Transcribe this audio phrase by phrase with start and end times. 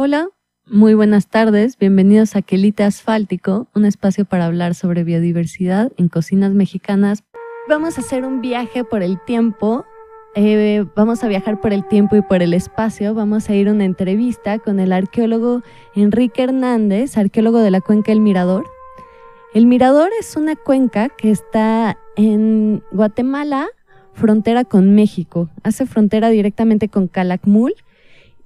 [0.00, 0.28] Hola,
[0.64, 6.52] muy buenas tardes, bienvenidos a Quelite Asfáltico, un espacio para hablar sobre biodiversidad en cocinas
[6.52, 7.24] mexicanas.
[7.68, 9.84] Vamos a hacer un viaje por el tiempo,
[10.36, 13.72] eh, vamos a viajar por el tiempo y por el espacio, vamos a ir a
[13.72, 15.62] una entrevista con el arqueólogo
[15.96, 18.70] Enrique Hernández, arqueólogo de la cuenca El Mirador.
[19.52, 23.66] El Mirador es una cuenca que está en Guatemala,
[24.12, 27.74] frontera con México, hace frontera directamente con Calakmul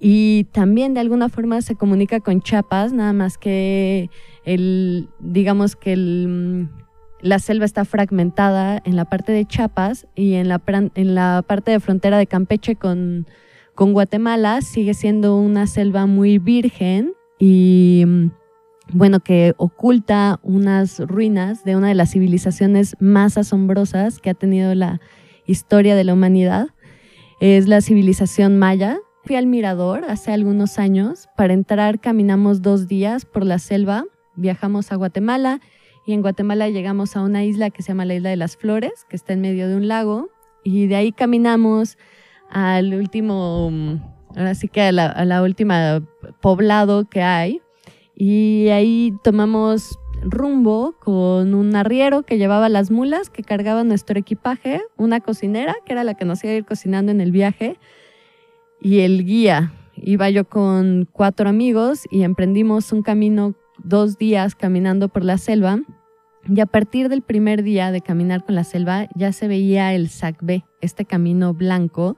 [0.05, 4.11] y también de alguna forma se comunica con Chiapas, nada más que
[4.45, 6.69] el, digamos que el,
[7.21, 10.61] la selva está fragmentada en la parte de Chiapas y en la,
[10.97, 13.29] en la parte de frontera de Campeche con,
[13.77, 18.05] con Guatemala sigue siendo una selva muy virgen y
[18.93, 24.75] bueno, que oculta unas ruinas de una de las civilizaciones más asombrosas que ha tenido
[24.75, 25.01] la
[25.47, 26.67] historia de la humanidad.
[27.41, 31.29] Es la civilización maya, Fui al mirador hace algunos años.
[31.37, 35.61] Para entrar caminamos dos días por la selva, viajamos a Guatemala
[36.05, 39.07] y en Guatemala llegamos a una isla que se llama la Isla de las Flores,
[39.09, 40.31] que está en medio de un lago.
[40.65, 41.99] Y de ahí caminamos
[42.51, 43.71] al último,
[44.37, 46.03] ahora sí que a la, a la última
[46.41, 47.61] poblado que hay.
[48.17, 54.83] Y ahí tomamos rumbo con un arriero que llevaba las mulas que cargaba nuestro equipaje,
[54.97, 57.79] una cocinera que era la que nos iba a ir cocinando en el viaje
[58.83, 59.73] y el guía.
[59.97, 65.81] Iba yo con cuatro amigos y emprendimos un camino dos días caminando por la selva.
[66.49, 70.09] Y a partir del primer día de caminar con la selva ya se veía el
[70.09, 72.17] Sacbé, este camino blanco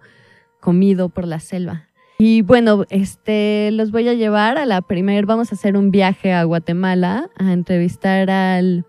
[0.60, 1.88] comido por la selva.
[2.18, 6.32] Y bueno, este, los voy a llevar a la primera, vamos a hacer un viaje
[6.32, 8.86] a Guatemala a entrevistar al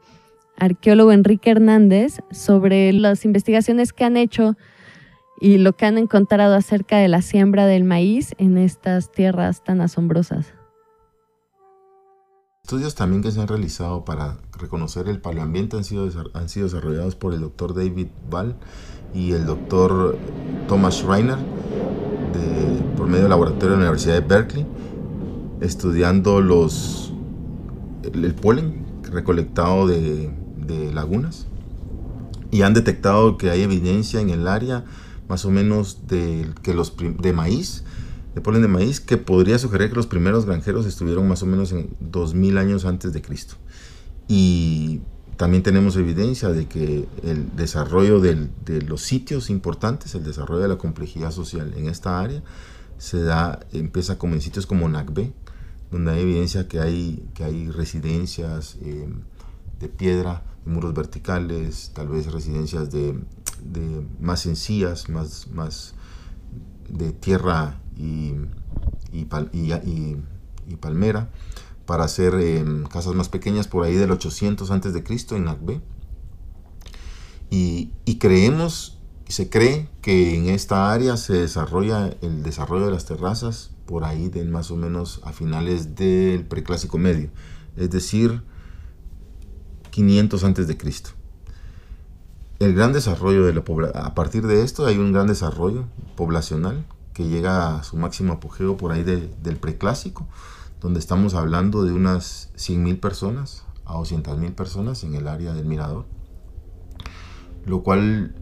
[0.58, 4.56] arqueólogo Enrique Hernández sobre las investigaciones que han hecho
[5.40, 9.82] y lo que han encontrado acerca de la siembra del maíz en estas tierras tan
[9.82, 10.54] asombrosas.
[12.64, 17.16] Estudios también que se han realizado para reconocer el paleoambiente han sido, han sido desarrollados
[17.16, 18.56] por el doctor David Ball
[19.14, 20.18] y el doctor
[20.68, 21.38] Thomas Schreiner
[22.96, 24.66] por medio del laboratorio de la Universidad de Berkeley,
[25.62, 27.14] estudiando los,
[28.04, 31.48] el, polen recolectado de, de lagunas
[32.52, 34.86] y han detectado que hay evidencia en el área
[35.28, 37.84] más o menos de, que los, de maíz,
[38.34, 41.72] de polen de maíz, que podría sugerir que los primeros granjeros estuvieron más o menos
[41.72, 43.56] en 2000 años antes de Cristo.
[44.28, 45.02] Y
[45.38, 50.78] también tenemos evidencia de que el desarrollo de los sitios importantes, el desarrollo de la
[50.78, 52.42] complejidad social en esta área,
[52.98, 55.34] se da, empieza como en sitios como Nagbe,
[55.92, 59.08] donde hay evidencia que hay, que hay residencias eh,
[59.80, 63.20] de piedra, muros verticales, tal vez residencias de,
[63.64, 65.94] de más sencillas, más, más
[66.90, 68.34] de tierra y,
[69.12, 69.26] y,
[70.80, 71.30] palmera,
[71.86, 75.82] para hacer em, casas más pequeñas por ahí del 800 antes de Cristo en Nagbe.
[77.50, 83.06] Y, y creemos, se cree que en esta área se desarrolla el desarrollo de las
[83.06, 87.30] terrazas por ahí de más o menos a finales del preclásico medio,
[87.78, 88.44] es decir,
[89.92, 91.15] 500 antes de Cristo
[92.60, 93.64] el gran desarrollo de la
[93.96, 95.86] a partir de esto hay un gran desarrollo
[96.16, 100.28] poblacional que llega a su máximo apogeo por ahí del preclásico,
[100.82, 106.06] donde estamos hablando de unas 100.000 personas a 200.000 personas en el área del Mirador,
[107.66, 108.36] lo cual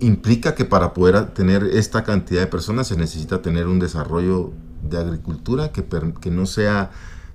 [0.00, 4.52] implica que para poder tener esta cantidad de personas se necesita tener un desarrollo
[4.82, 5.84] de agricultura que,
[6.20, 6.90] que no sea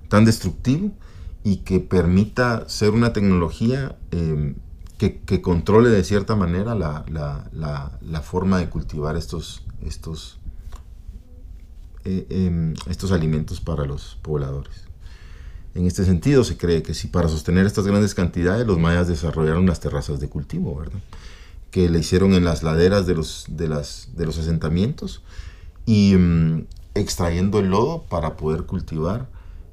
[0.08, 0.92] tan destructivo
[1.42, 4.54] y que permita ser una tecnología eh,
[4.98, 10.38] que, controle de cierta manera la, forma de cultivar estos, estos,
[12.04, 14.84] eh, em, estos alimentos para los pobladores.
[15.74, 19.66] En este sentido, se cree que si para sostener estas grandes cantidades, los mayas desarrollaron
[19.66, 21.00] las terrazas de cultivo, ¿verdad?
[21.70, 25.22] que le hicieron en las laderas de los, de las, de los asentamientos
[25.86, 29.28] y em, extrayendo el lodo para poder cultivar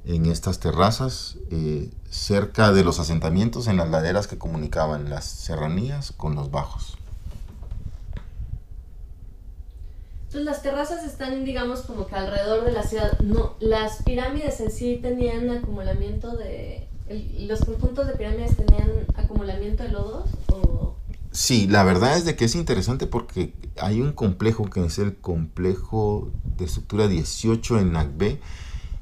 [0.06, 6.12] en estas terrazas eh, cerca de los asentamientos en las laderas que comunicaban las serranías
[6.12, 6.96] con los bajos.
[10.26, 13.18] Entonces las terrazas están, digamos, como que alrededor de la ciudad.
[13.20, 16.88] No, las pirámides en sí tenían acumulamiento de...
[17.48, 20.30] ¿Los conjuntos de pirámides tenían acumulamiento de lodos?
[20.48, 20.94] O...
[21.30, 25.16] Sí, la verdad es de que es interesante porque hay un complejo que es el
[25.16, 28.40] complejo de estructura 18 en Nagbe,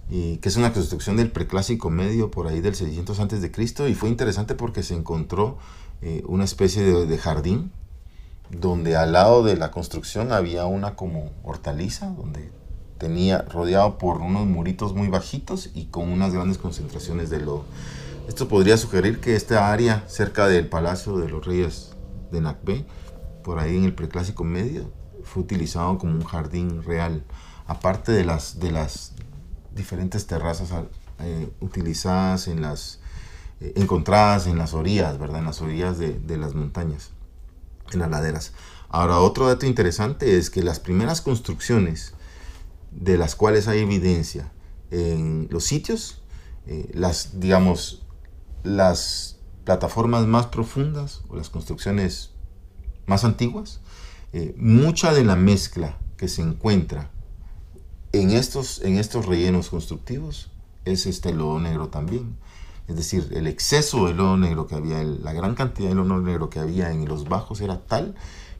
[0.09, 3.95] que es una construcción del preclásico medio por ahí del 600 antes de Cristo y
[3.95, 5.59] fue interesante porque se encontró
[6.03, 7.73] eh, una especie de, jardín
[8.51, 12.53] donde al lado de la construcción había una como hortaliza donde
[12.99, 17.65] tenía rodeado por unos muritos muy bajitos y con unas grandes concentraciones de lodo.
[18.29, 21.93] Esto podría sugerir que esta área cerca del Palacio de los Reyes
[22.31, 22.85] de Nakbe,
[23.43, 24.91] por ahí en el preclásico medio,
[25.23, 27.25] fue utilizado como un jardín real,
[27.67, 29.13] aparte de las, de las
[29.75, 30.71] diferentes terrazas
[31.21, 33.01] eh, utilizadas en las
[33.61, 35.41] eh, encontradas en las orillas, ¿verdad?
[35.41, 37.11] En las orillas de, las montañas,
[37.93, 38.53] en las laderas.
[38.89, 42.15] Ahora, otro dato interesante es que las primeras construcciones
[42.91, 44.53] de las cuales hay evidencia
[44.91, 46.23] en los sitios,
[46.67, 48.07] eh, las, digamos,
[48.63, 52.31] las plataformas más profundas o las construcciones
[53.07, 53.81] más antiguas,
[54.57, 57.13] mucha de la mezcla que se encuentra
[58.21, 60.51] en estos, en estos rellenos constructivos
[60.85, 62.37] es este lodo negro también.
[62.89, 66.51] Es decir, el exceso de lodo negro que había, la gran cantidad de lodo negro
[66.51, 68.15] que había en los bajos era tal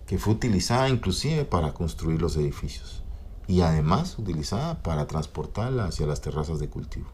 [0.07, 3.03] que fue utilizada inclusive para construir los edificios
[3.47, 7.07] y además utilizada para transportarla hacia las terrazas de cultivo.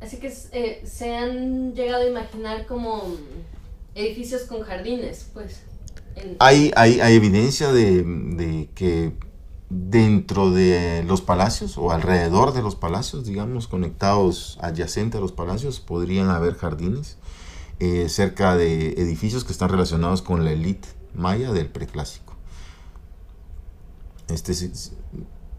[0.00, 3.16] Así que eh, se han llegado a imaginar como
[3.94, 5.62] edificios con jardines, pues.
[6.40, 9.12] Hay, hay, hay, evidencia de, de, que
[9.72, 15.80] dentro de los palacios o alrededor de los palacios, digamos, conectados adyacente a los palacios,
[15.80, 17.16] podrían haber jardines
[17.80, 22.34] eh, cerca de edificios que están relacionados con la élite maya del preclásico.
[24.28, 24.52] Este,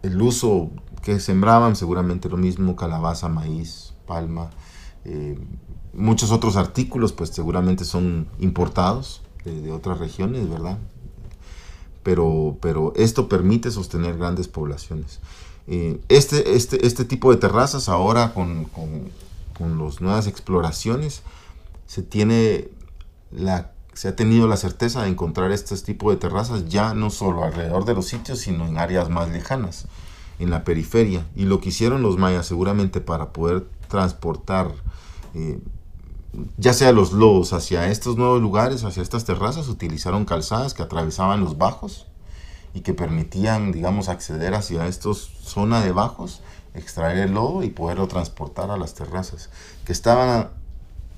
[0.02, 0.70] el uso
[1.02, 4.50] que sembraban, seguramente lo mismo, calabaza, maíz, palma,
[5.04, 5.38] eh,
[5.92, 10.78] muchos otros artículos, pues seguramente son importados de, otras regiones, ¿verdad?
[12.04, 15.18] Pero, pero esto permite sostener grandes poblaciones.
[15.66, 19.10] Eh, este, este, este tipo de terrazas ahora con, con,
[19.58, 21.22] con las nuevas exploraciones
[21.86, 22.68] se tiene
[23.32, 27.44] la se ha tenido la certeza de encontrar este tipo de terrazas ya no solo
[27.44, 29.86] alrededor de los sitios, sino en áreas más lejanas,
[30.38, 31.24] en la periferia.
[31.36, 34.72] Y lo que hicieron los mayas seguramente para poder transportar
[35.34, 35.60] eh,
[36.56, 41.40] ya sea los lodos hacia estos nuevos lugares, hacia estas terrazas, utilizaron calzadas que atravesaban
[41.40, 42.06] los bajos
[42.72, 46.42] y que permitían, digamos, acceder hacia estos zona de bajos,
[46.74, 49.50] extraer el lodo y poderlo transportar a las terrazas,
[49.84, 50.50] que estaban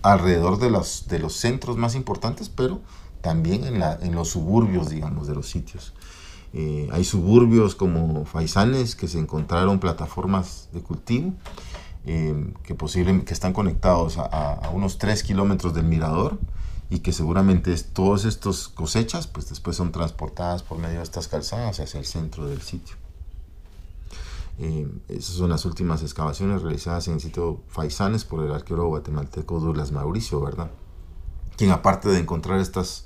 [0.02, 2.80] alrededor de los, de los centros más importantes, pero
[3.22, 5.94] también en, la, en los suburbios, digamos, de los sitios.
[6.52, 11.34] Eh, hay suburbios como Faisanes que se encontraron plataformas de cultivo
[12.08, 16.38] eh, que, posible, que están conectados a, unos 3 kilómetros del mirador
[16.88, 21.26] y que seguramente es, todas estas cosechas pues después son transportadas por medio de estas
[21.26, 22.94] calzadas hacia el centro del sitio.
[24.58, 29.58] Eh, esas son las últimas excavaciones realizadas en el sitio Faisanes por el arqueólogo guatemalteco
[29.58, 30.70] Douglas Mauricio, ¿verdad?
[31.56, 33.04] Quien aparte de encontrar estas,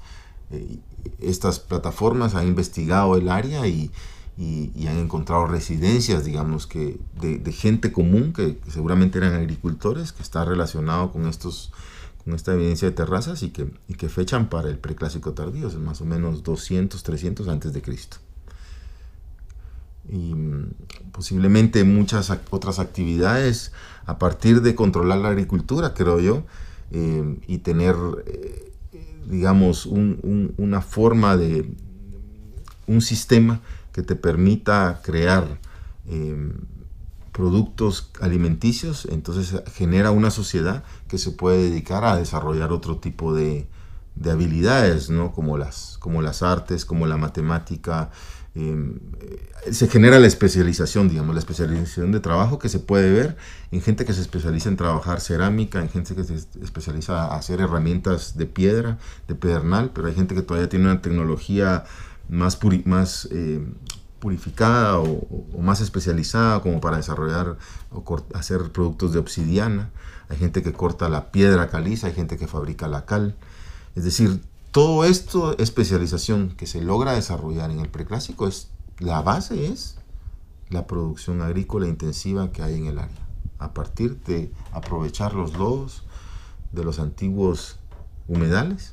[0.50, 0.78] eh,
[1.20, 3.90] estas plataformas ha investigado el área y,
[4.36, 10.44] y, han encontrado residencias, digamos, que de, gente común, que, seguramente eran agricultores, que está
[10.44, 11.72] relacionado con estos
[12.24, 15.76] con esta evidencia de terrazas y que, y que fechan para el preclásico tardío, es
[15.76, 18.18] más o menos 200, 300 antes de Cristo.
[20.06, 20.70] Y mm,
[21.12, 23.72] posiblemente muchas otras actividades
[24.04, 26.44] a partir de controlar la agricultura, creo yo,
[26.90, 27.94] eh, y tener,
[28.26, 28.72] eh,
[29.26, 31.72] digamos, una forma de,
[32.86, 33.60] un sistema
[33.92, 35.58] que te permita crear
[36.06, 36.52] eh,
[37.32, 43.66] productos alimenticios, entonces genera una sociedad que se puede dedicar a desarrollar otro tipo de,
[44.16, 45.32] de habilidades, ¿no?
[45.32, 48.10] como, las, como las artes, como la matemática,
[48.52, 53.36] Em, eh, se genera la especialización, digamos, la especialización de trabajo que se puede ver
[53.70, 57.60] en gente que se especializa en trabajar cerámica, en gente que se especializa a hacer
[57.60, 61.84] herramientas de piedra, de pedernal, pero hay gente que todavía tiene una tecnología
[62.30, 63.74] más, más em,
[64.20, 67.56] purificada o, más especializada como para desarrollar
[67.90, 69.90] o hacer productos de obsidiana.
[70.28, 73.34] Hay gente que corta la piedra caliza, hay gente que fabrica la cal.
[73.96, 78.68] Es decir, todo esto, especialización que se logra desarrollar en el preclásico, es,
[78.98, 79.96] la base es
[80.68, 83.26] la producción agrícola intensiva que hay en el área.
[83.58, 86.04] A partir de aprovechar los lodos
[86.72, 87.78] de los antiguos
[88.28, 88.92] humedales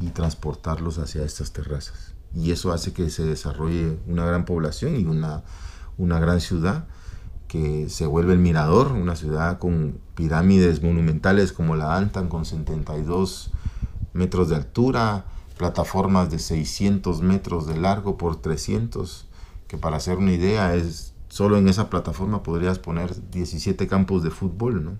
[0.00, 2.13] y transportarlos hacia estas terrazas.
[2.34, 5.44] Y eso hace que se desarrolle una gran población y una,
[5.98, 6.86] una gran ciudad
[7.48, 13.52] que se vuelve el mirador, una ciudad con pirámides monumentales como la Antan con 72
[14.12, 15.26] metros de altura,
[15.56, 19.28] plataformas de 600 metros de largo por 300,
[19.68, 24.30] que para hacer una idea es, solo en esa plataforma podrías poner 17 campos de
[24.30, 24.98] fútbol, ¿no?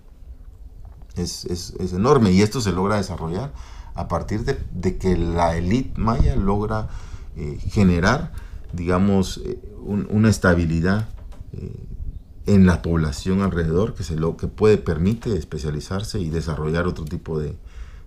[1.17, 3.53] Es, es, es enorme y esto se logra desarrollar
[3.95, 6.89] a partir de, de que la élite maya logra
[7.37, 8.33] eh, generar
[8.73, 11.09] digamos, eh, una estabilidad
[11.53, 11.73] eh,
[12.47, 17.39] en la población alrededor que, se lo, que puede, permite especializarse y desarrollar otro tipo
[17.39, 17.57] de,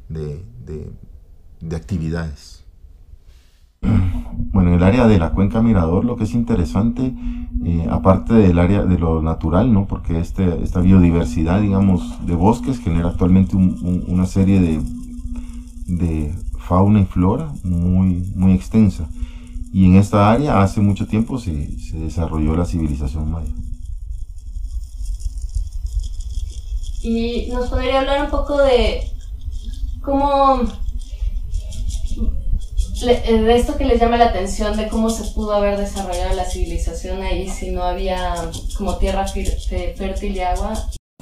[0.10, 2.65] de actividades.
[3.81, 7.13] Bueno, en el área de la cuenca Mirador lo que es interesante,
[7.89, 9.88] aparte del área de lo natural, ¿no?
[9.88, 14.81] porque este, esta biodiversidad, digamos, de bosques genera actualmente una serie de,
[15.88, 16.36] de
[16.67, 19.09] fauna y flora muy, muy extensa.
[19.74, 23.51] Y en esta área hace mucho tiempo se, se desarrolló la civilización maya.
[27.03, 29.12] Y nos podría hablar un poco de
[30.01, 30.62] cómo
[33.05, 37.21] de esto que les llama la atención de cómo se pudo haber desarrollado la civilización
[37.21, 40.74] ahí si no había como tierra fértil y agua.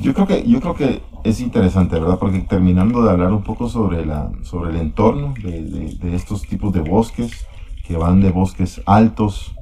[0.01, 2.19] Yo creo que yo creo que es interesante, ¿verdad?
[2.19, 6.73] Porque terminando de hablar un poco sobre la sobre el entorno de, de, estos tipos
[6.73, 7.47] de bosques
[7.87, 9.55] que van de bosques altos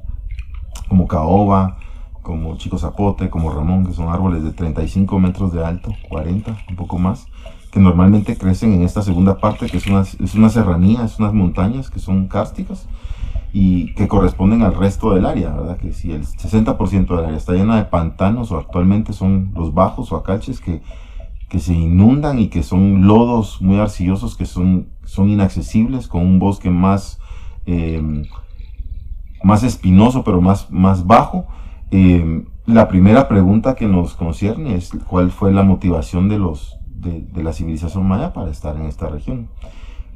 [0.89, 1.77] como caoba,
[2.23, 6.75] como chico zapote, como ramón, que son árboles de 35 metros de alto, 40, un
[6.75, 7.27] poco más
[7.71, 11.33] que normalmente crecen en esta segunda parte, que es una, es una serranía, es unas
[11.33, 12.87] montañas que son cársticas
[13.55, 15.77] y que corresponden al resto del área, ¿verdad?
[15.77, 20.12] Que si el 60% del área está llena de pantanos o actualmente son los bajos
[20.12, 20.81] o acalches que,
[21.50, 26.39] que se inundan y que son lodos muy arcillosos que son, son inaccesibles con un
[26.39, 27.19] bosque más,
[27.67, 28.24] em,
[29.43, 31.45] más espinoso pero más, más bajo.
[31.91, 37.43] Em, la primera pregunta que nos concierne es cuál fue la motivación de los, de,
[37.43, 39.50] la civilización maya para estar en esta región.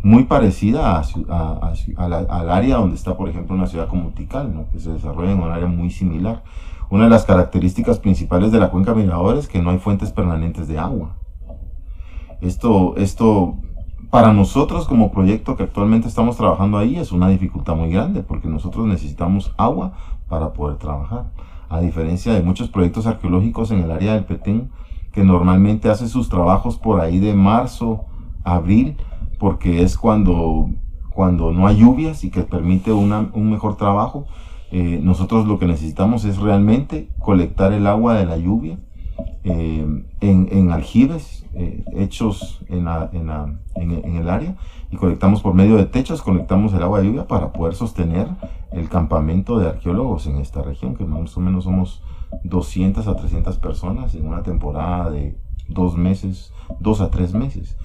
[0.03, 5.31] Muy parecida al área donde está, por ejemplo, una ciudad como Tikal, que se desarrolla
[5.31, 6.43] en un área muy similar.
[6.89, 10.67] Una de las características principales de la cuenca Mirador es que no hay fuentes permanentes
[10.67, 11.17] de agua.
[12.39, 13.57] Esto, esto
[14.09, 18.47] para nosotros como proyecto que actualmente estamos trabajando ahí es una dificultad muy grande porque
[18.47, 19.93] nosotros necesitamos agua
[20.29, 21.25] para poder trabajar.
[21.67, 24.71] A diferencia de muchos proyectos arqueológicos en el área del Petén,
[25.11, 28.05] que normalmente hace sus trabajos por ahí de marzo,
[28.45, 28.95] abril,
[29.37, 30.69] porque es cuando,
[31.13, 34.25] cuando no hay lluvias y que permite un mejor trabajo.
[34.71, 38.77] Eh, nosotros lo que necesitamos es realmente colectar el agua de la lluvia
[39.45, 44.57] eh, en, aljibes eh, hechos en, en, el área
[44.91, 48.27] y colectamos por medio de techos, colectamos el agua de lluvia para poder sostener
[48.73, 52.03] el campamento de arqueólogos en esta región, que más o menos somos
[52.43, 55.37] 200 a 300 personas en una temporada de
[55.69, 57.77] dos meses, dos a tres meses.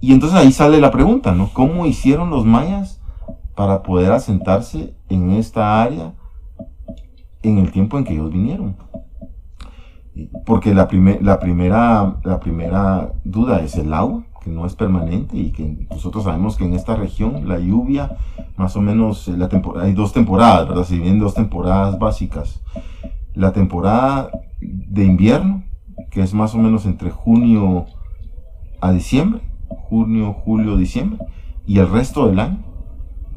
[0.00, 1.50] Y entonces ahí sale la pregunta, ¿no?
[1.52, 3.00] ¿Cómo hicieron los mayas
[3.54, 6.14] para poder asentarse en esta área
[7.42, 8.76] en el tiempo en que ellos vinieron?
[10.44, 10.88] Porque la,
[11.20, 16.24] la, primera, la primera duda es el agua, que no es permanente y que nosotros
[16.24, 18.16] sabemos que en esta región la lluvia,
[18.56, 20.84] más o menos, la temporada, hay dos temporadas, ¿verdad?
[20.84, 22.62] Si bien dos temporadas básicas
[23.36, 25.62] la temporada de invierno,
[26.10, 27.84] que es más o menos entre junio
[28.80, 29.42] a diciembre,
[29.88, 31.18] junio, julio, diciembre,
[31.66, 32.64] y el resto del año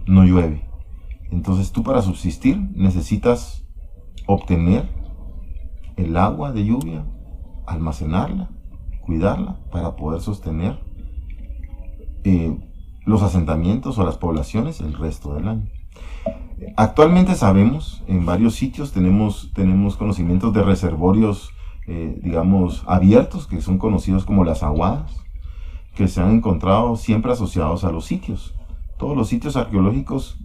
[0.06, 0.68] no llueve.
[1.32, 3.66] Entonces tú para subsistir necesitas
[4.26, 4.90] obtener
[5.98, 7.06] el agua de lluvia,
[7.68, 8.50] almacenarla,
[9.02, 10.80] cuidarla para poder sostener
[12.24, 12.58] eh,
[13.06, 15.70] los asentamientos o las poblaciones el resto del año.
[16.76, 21.52] Actualmente sabemos, en varios sitios tenemos, tenemos conocimientos de reservorios,
[21.88, 25.26] eh, digamos, abiertos, que son conocidos como las aguadas,
[26.00, 28.56] que se han encontrado siempre asociados a los sitios.
[28.98, 30.40] Todos los sitios arqueológicos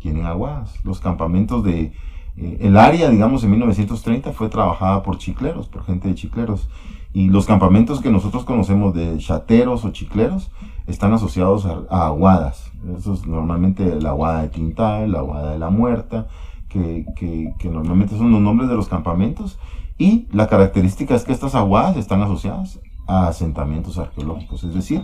[0.00, 0.84] tienen aguadas.
[0.84, 1.92] Los campamentos de...
[2.36, 6.68] Eh, el área, digamos, en 1930 fue trabajada por chicleros, por gente de chicleros.
[7.12, 10.50] Y los campamentos que nosotros conocemos de chateros o chicleros
[10.88, 12.72] están asociados a, aguadas.
[12.98, 16.26] Eso es normalmente la aguada de Tintal, la aguada de la Muerta,
[16.68, 19.56] que, que, normalmente son los nombres de los campamentos.
[19.98, 25.02] Y la característica es que estas aguadas están asociadas a asentamientos arqueológicos, es decir,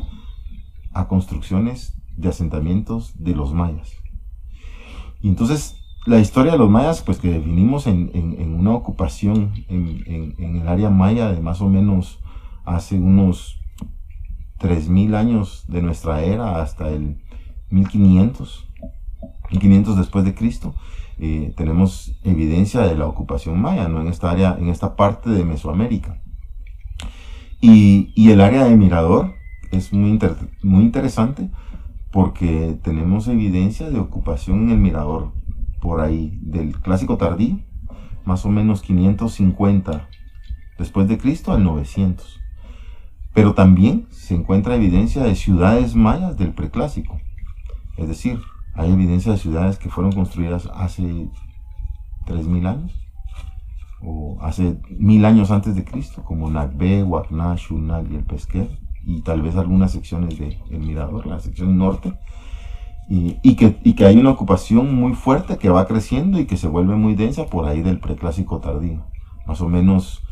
[0.93, 3.93] a construcciones de asentamientos de los mayas.
[5.21, 10.35] Y entonces la historia de los mayas, pues que definimos en, en, una ocupación en,
[10.39, 12.19] en, el área maya de más o menos
[12.65, 13.61] hace unos
[14.59, 17.23] 3.000 años de nuestra era hasta el
[17.71, 18.69] 1500,
[19.51, 20.75] 1500 después de Cristo,
[21.19, 24.01] eh, tenemos evidencia de la ocupación maya ¿no?
[24.01, 26.21] en esta área, en esta parte de Mesoamérica.
[27.65, 29.37] Y, el área de Mirador
[29.71, 30.19] es muy,
[30.65, 31.49] muy interesante
[32.11, 35.33] porque tenemos evidencia de ocupación en el Mirador
[35.81, 37.61] por ahí del clásico tardío,
[38.25, 40.09] más o menos 550
[40.77, 42.41] después de Cristo al 900.
[43.33, 47.21] Pero también se encuentra evidencia de ciudades mayas del preclásico,
[47.97, 48.41] es decir,
[48.75, 51.29] hay evidencia de ciudades que fueron construidas hace
[52.27, 53.03] 3.000 años
[54.05, 58.69] o hace mil años antes de Cristo, como Nagbe, Huacná, Shunal y el Pesquer,
[59.05, 62.15] y tal vez algunas secciones de El Mirador, la sección norte,
[63.09, 66.69] y, que, y, que, hay una ocupación muy fuerte que va creciendo y que se
[66.69, 69.05] vuelve muy densa por ahí del preclásico tardío,
[69.47, 70.23] más o menos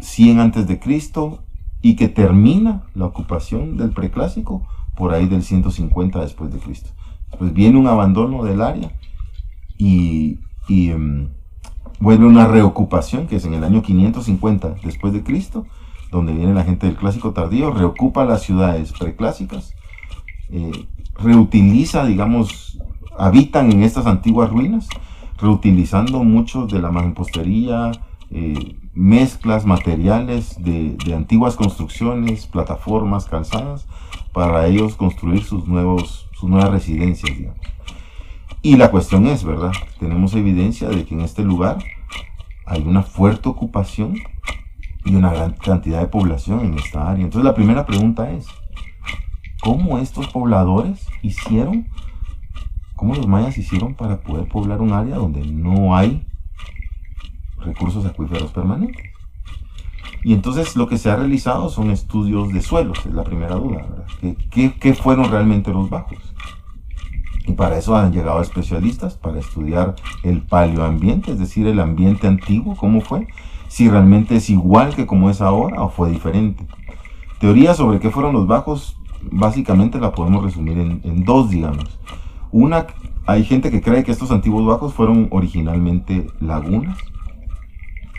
[0.00, 1.42] 100 antes de Cristo,
[1.82, 6.90] y que termina la ocupación del preclásico por ahí del 150 después de Cristo.
[7.38, 8.92] Pues viene un abandono del área
[9.78, 11.30] y, y em,
[12.00, 15.66] vuelve una reocupación, que es en el año 550 después de Cristo,
[16.10, 19.74] donde viene la gente del clásico tardío, reocupa las ciudades preclásicas,
[20.50, 20.86] eh,
[21.18, 22.78] reutiliza, digamos,
[23.18, 24.88] habitan en estas antiguas ruinas,
[25.38, 27.92] reutilizando mucho de la mampostería,
[28.30, 33.86] eh, mezclas materiales de, de, antiguas construcciones, plataformas, calzadas,
[34.32, 37.75] para ellos construir sus, nuevos, sus nuevas residencias, digamos.
[38.66, 39.70] Y la cuestión es, ¿verdad?
[40.00, 41.78] Tenemos evidencia de que en este lugar
[42.64, 44.18] hay una fuerte ocupación
[45.04, 47.22] y una gran cantidad de población en esta área.
[47.22, 48.48] Entonces la primera pregunta es,
[49.60, 51.86] ¿cómo estos pobladores hicieron,
[52.96, 56.26] cómo los mayas hicieron para poder poblar un área donde no hay
[57.58, 59.00] recursos acuíferos permanentes?
[60.24, 63.86] Y entonces lo que se ha realizado son estudios de suelos, es la primera duda,
[63.88, 64.36] ¿verdad?
[64.50, 66.18] ¿Qué, qué fueron realmente los bajos?
[67.46, 72.74] Y para eso han llegado especialistas, para estudiar el paleoambiente, es decir, el ambiente antiguo,
[72.76, 73.28] cómo fue,
[73.68, 76.66] si realmente es igual que como es ahora o fue diferente.
[77.38, 78.96] Teoría sobre qué fueron los bajos,
[79.30, 82.00] básicamente la podemos resumir en, dos, digamos.
[82.50, 82.86] Una,
[83.26, 86.98] hay gente que cree que estos antiguos bajos fueron originalmente lagunas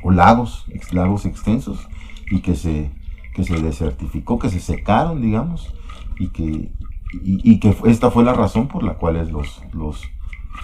[0.03, 1.87] o lagos, lagos extensos,
[2.29, 2.91] y que se,
[3.33, 5.73] que se desertificó, que se secaron, digamos,
[6.19, 6.71] y que
[7.13, 10.03] y, que esta fue la razón por la cual los, los,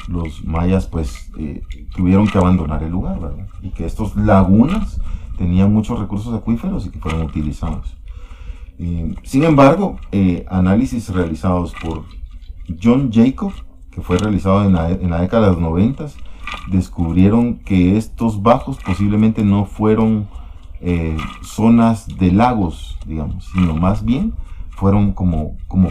[0.07, 1.61] los mayas pues eh,
[1.95, 3.47] tuvieron que abandonar el lugar.
[3.61, 4.99] Y que estos lagunas
[5.37, 7.95] tenían muchos recursos acuíferos y que fueron utilizados.
[8.77, 12.03] Eh, sin embargo, eh, análisis realizados por
[12.81, 13.53] John Jacob,
[13.91, 16.07] que fue realizado en la, en la década de los 90,
[16.71, 20.27] descubrieron que estos bajos posiblemente no fueron
[21.43, 24.33] zonas de lagos, digamos, sino más bien
[24.83, 25.87] fueron como, como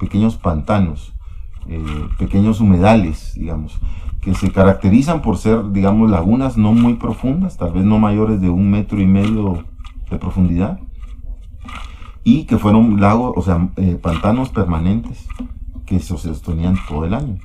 [0.00, 1.14] pequeños pantanos,
[1.68, 3.78] eh, pequeños humedales, digamos,
[4.20, 8.48] que se caracterizan por ser, digamos, lagunas no muy profundas, tal vez no mayores de
[8.48, 9.64] un metro y medio
[10.10, 10.80] de profundidad,
[12.24, 15.24] y que fueron lagos, o sea, eh, pantanos permanentes
[15.86, 17.38] que se sostenían todo el año.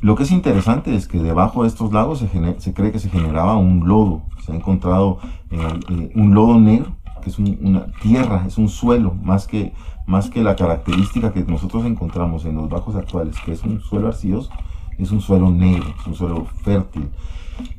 [0.00, 3.10] Lo que es interesante es que debajo de estos lagos se, se cree que se
[3.10, 4.22] generaba un lodo.
[4.44, 5.18] Se ha encontrado
[5.52, 9.72] eh, un lodo negro que es una tierra, es un suelo, más que,
[10.06, 14.08] más que la característica que nosotros encontramos en los bajos actuales, que es un suelo
[14.08, 14.50] arcilloso,
[14.98, 17.08] es un suelo negro, es un suelo fértil.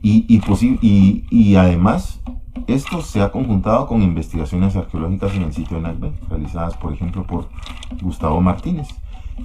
[0.02, 2.22] Y, y, y, además,
[2.68, 7.26] esto se ha conjuntado con investigaciones arqueológicas en el sitio de Nagbe, realizadas, por ejemplo,
[7.26, 7.50] por
[8.02, 8.88] Gustavo Martínez,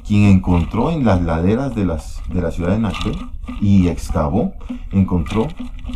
[0.07, 3.13] quien encontró en las laderas de, las, de la ciudad de Nagbe
[3.61, 4.53] y excavó,
[4.93, 5.49] encontró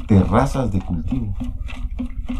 [0.06, 1.34] terrazas de cultivo.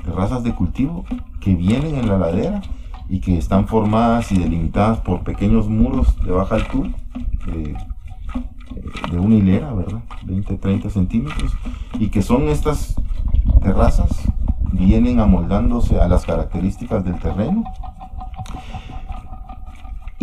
[0.04, 1.04] Terrazas de cultivo
[1.40, 2.62] que vienen en la ladera
[3.08, 6.90] y que están formadas y delimitadas por pequeños muros de baja altura,
[7.48, 7.74] eh,
[9.10, 10.02] de una hilera, ¿verdad?
[10.24, 11.52] 20, 30 centímetros,
[11.98, 12.94] y que son estas
[13.60, 14.10] terrazas,
[14.72, 17.64] vienen amoldándose a las características del terreno.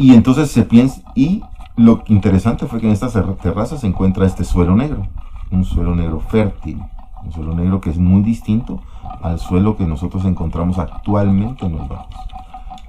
[0.01, 1.43] Y entonces se piensa, y
[1.75, 5.05] lo interesante fue que en estas terrazas se encuentra este suelo negro,
[5.51, 6.81] un suelo negro fértil,
[7.21, 8.81] un suelo negro que es muy distinto
[9.21, 12.15] al suelo que nosotros encontramos actualmente en los bajos.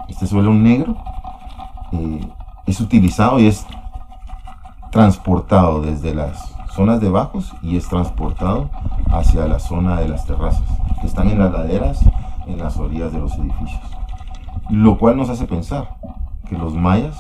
[0.09, 0.99] Este suelo negro
[1.91, 2.21] eh,
[2.67, 3.67] es utilizado y es
[4.93, 8.71] transportado desde las zonas de bajos y es transportado
[9.11, 10.63] hacia la zona de las terrazas,
[11.01, 12.05] que están en las laderas,
[12.47, 13.81] en las orillas de los edificios.
[14.69, 15.97] Lo cual nos hace pensar
[16.51, 17.17] que los mayas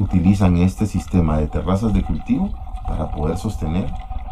[0.00, 2.50] utilizan este sistema de terrazas de cultivo
[2.86, 3.86] para poder sostener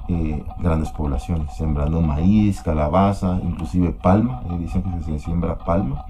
[0.08, 6.04] eh, grandes poblaciones, sembrando maíz, calabaza, inclusive palma, eh, dicen que se siembra palma.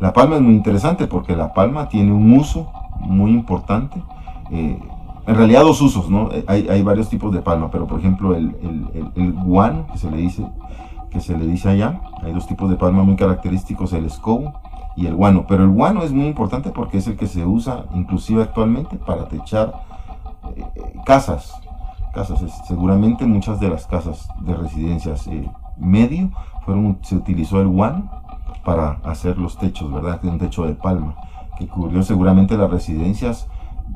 [0.00, 4.02] La palma es muy interesante porque la palma tiene un uso muy importante,
[4.50, 4.78] eh,
[5.26, 6.30] en realidad dos usos, ¿no?
[6.46, 10.10] Hay, hay, varios tipos de palma, pero por ejemplo el, el, el, guano, que se
[10.10, 10.46] le dice
[11.10, 14.54] que se le dice allá, hay dos tipos de palma muy característicos, el escobo
[14.98, 17.84] y el guano, pero el guano es muy importante porque es el que se usa
[17.94, 19.72] inclusive actualmente para techar
[21.06, 21.54] casas,
[22.12, 22.40] casas.
[22.66, 26.32] Seguramente muchas de las casas de residencias eh, medio
[26.64, 28.10] fueron, se utilizó el guano
[28.64, 30.20] para hacer los techos, ¿verdad?
[30.20, 31.14] Que un techo de palma,
[31.56, 33.46] que cubrió seguramente las residencias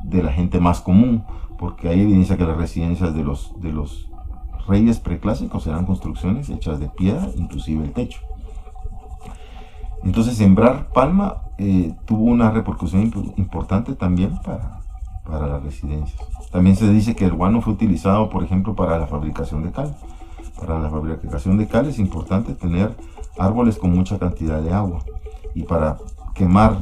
[0.05, 1.25] de la gente más común,
[1.57, 4.09] porque hay evidencia que las residencias de los, de los
[4.69, 8.21] reyes preclásicos eran construcciones hechas de piedra, inclusive el techo.
[10.03, 14.81] Entonces sembrar palma eh, tuvo una repercusión importante también para,
[15.25, 16.19] para las residencias.
[16.51, 19.95] También se dice que el guano fue utilizado, por ejemplo, para la fabricación de cal.
[20.59, 22.95] Para la fabricación de cal es importante tener
[23.37, 24.99] árboles con mucha cantidad de agua.
[25.55, 25.97] Y para
[26.33, 26.77] quemar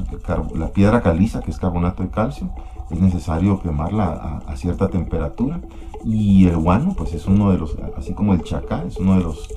[0.55, 2.49] la piedra caliza, que es carbonato de calcio,
[2.89, 5.61] es necesario quemarla a, cierta temperatura.
[6.03, 9.23] Y el guano, pues es uno de los, así como el chacá, es uno de
[9.23, 9.49] los,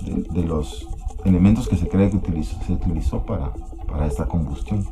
[0.00, 0.86] de, los
[1.26, 3.52] elementos que se cree que se utilizó para,
[3.86, 4.86] para esta combustión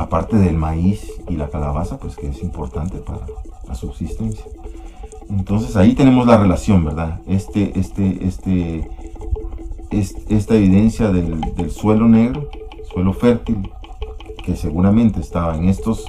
[0.00, 3.26] aparte del maíz y la calabaza, pues que es importante para
[3.68, 4.44] la subsistencia.
[5.28, 7.20] Entonces ahí tenemos la relación, ¿verdad?
[7.26, 8.90] Este, este, este,
[9.90, 12.48] esta evidencia del, del, suelo negro,
[12.92, 13.70] suelo fértil,
[14.42, 16.06] que seguramente estaba en estos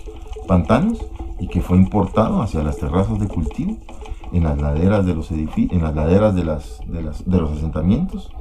[0.47, 1.05] pantanos
[1.39, 3.77] y que fue importado hacia las terrazas de cultivo,
[4.31, 7.51] en las laderas de los edificios, en las laderas de, las, de, las, de los
[7.51, 8.31] asentamientos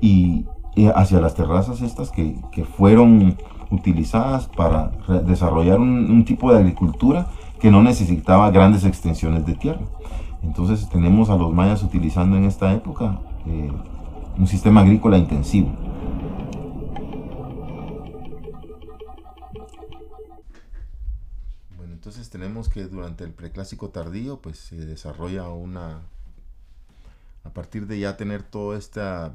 [0.00, 0.46] y,
[0.94, 3.38] hacia las terrazas estas que, que fueron
[3.70, 4.90] utilizadas para
[5.24, 7.30] desarrollar un, tipo de agricultura
[7.60, 9.80] que no necesitaba grandes extensiones de tierra.
[10.42, 13.72] Entonces tenemos a los mayas utilizando en esta época eh,
[14.38, 15.70] un sistema agrícola intensivo.
[21.76, 26.02] Bueno, entonces tenemos que durante el preclásico tardío pues se desarrolla una...
[27.44, 29.32] A partir de ya tener todo esta,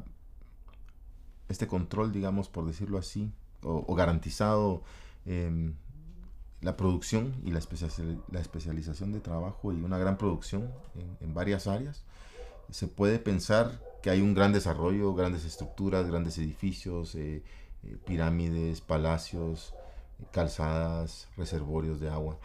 [1.51, 3.31] este control, digamos, por decirlo así,
[3.63, 4.83] o, garantizado
[5.25, 5.75] em,
[6.61, 7.61] la producción y la,
[8.31, 10.71] la, especialización de trabajo y una gran producción
[11.19, 12.03] en, varias áreas,
[12.69, 17.43] se puede pensar que hay un gran desarrollo, grandes estructuras, grandes edificios, eh,
[17.83, 19.73] eh, pirámides, palacios,
[20.31, 22.37] calzadas, reservorios de agua.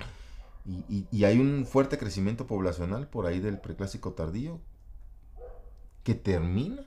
[0.66, 4.61] Y, y, hay un fuerte crecimiento poblacional por ahí del preclásico tardío
[6.03, 6.87] que termina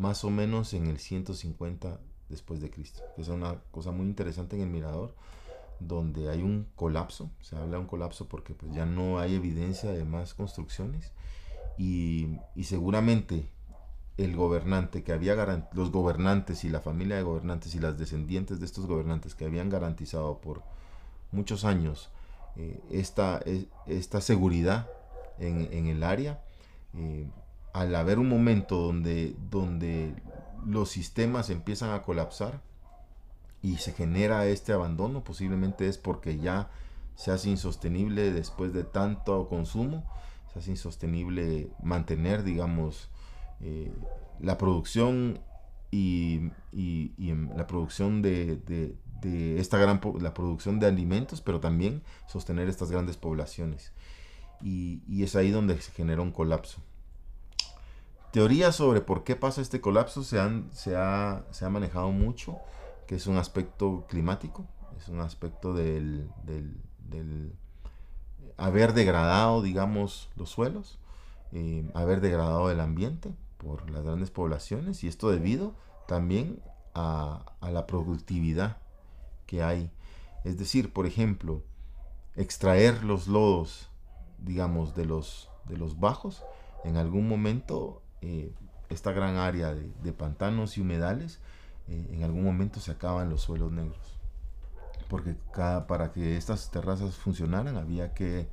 [0.00, 3.02] más o menos en el 150 después de Cristo.
[3.18, 5.14] Es una cosa muy interesante en el mirador,
[5.78, 9.92] donde hay un colapso, se habla de un colapso porque pues ya no hay evidencia
[9.92, 11.12] de más construcciones
[11.78, 13.48] y, seguramente
[14.16, 15.34] el gobernante que había
[15.72, 19.70] los gobernantes y la familia de gobernantes y las descendientes de estos gobernantes que habían
[19.70, 20.62] garantizado por
[21.32, 22.10] muchos años
[22.56, 24.88] eh, esta, e, esta seguridad
[25.38, 26.42] en, el área,
[26.94, 27.26] eh,
[27.72, 30.14] al haber un momento donde, donde
[30.66, 32.60] los sistemas empiezan a colapsar
[33.62, 36.70] y se genera este abandono, posiblemente es porque ya
[37.14, 40.04] se hace insostenible después de tanto consumo,
[40.52, 43.10] se hace insostenible mantener, digamos,
[43.60, 43.92] eh,
[44.40, 45.38] la producción
[45.90, 46.50] y,
[47.54, 48.96] la producción de,
[49.58, 53.92] esta gran la producción de alimentos, pero también sostener estas grandes poblaciones.
[54.62, 56.80] Y, y es ahí donde se genera un colapso.
[58.32, 62.58] Teorías sobre por qué pasa este colapso se, han, se, ha, se ha manejado mucho,
[63.08, 64.66] que es un aspecto climático,
[64.96, 67.52] es un aspecto del, del,
[68.56, 70.98] haber degradado, digamos, los suelos,
[71.52, 75.74] eh, haber degradado el ambiente por las grandes poblaciones y esto debido
[76.06, 76.62] también
[76.94, 78.76] a, a la productividad
[79.46, 79.90] que hay.
[80.44, 81.62] Es decir, por ejemplo,
[82.36, 83.90] extraer los lodos,
[84.38, 86.44] digamos, de los, de los bajos,
[86.84, 88.52] en algún momento eh,
[88.88, 91.40] esta gran área de, pantanos y humedales,
[91.88, 94.18] eh, en algún momento se acaban los suelos negros.
[95.08, 98.48] Porque cada, para que estas terrazas funcionaran había que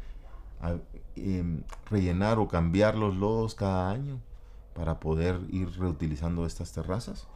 [1.15, 4.19] em, rellenar o cambiar los lodos cada año
[4.73, 7.27] para poder ir reutilizando estas terrazas.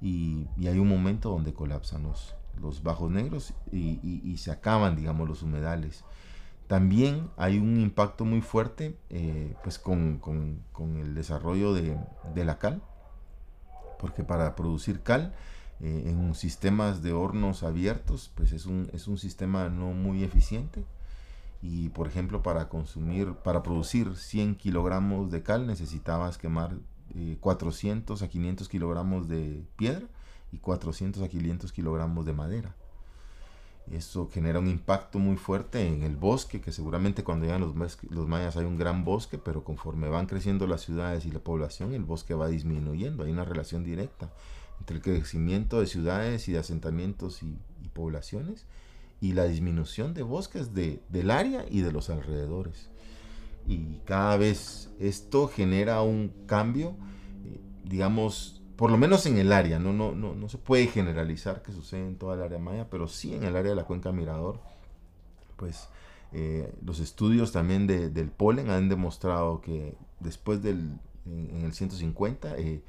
[0.00, 5.28] Y, hay un momento donde colapsan los, los bajos negros y, y se acaban, digamos,
[5.28, 6.04] los humedales.
[6.72, 10.22] También hay un impacto muy fuerte eh, pues con,
[10.96, 11.98] el desarrollo de,
[12.46, 12.80] la cal,
[13.98, 15.34] porque para producir cal
[15.80, 20.82] eh, en sistemas de hornos abiertos pues es un, es un sistema no muy eficiente
[21.60, 26.78] y por ejemplo para consumir, para producir 100 kilogramos de cal necesitabas quemar
[27.40, 30.06] 400 eh, a 500 kilogramos de piedra
[30.50, 32.74] y 400 a 500 kilogramos de madera.
[33.90, 37.74] Eso genera un impacto muy fuerte en el bosque, que seguramente cuando llegan los,
[38.10, 41.92] los mayas hay un gran bosque, pero conforme van creciendo las ciudades y la población,
[41.92, 43.24] el bosque va disminuyendo.
[43.24, 44.30] Hay una relación directa
[44.82, 47.56] entre el crecimiento de ciudades y de asentamientos y,
[47.92, 48.64] poblaciones
[49.20, 52.88] y la disminución de bosques de, del área y de los alrededores.
[53.68, 56.96] Y cada vez esto genera un cambio,
[57.44, 61.62] eh, digamos, por lo menos en el área, no, no, no, no se puede generalizar
[61.62, 64.10] que sucede en toda el área maya, pero sí en el área de la cuenca
[64.10, 64.58] Mirador,
[65.54, 65.88] pues
[66.32, 72.82] eh, los estudios también del polen han demostrado que después del en, el 150 eh,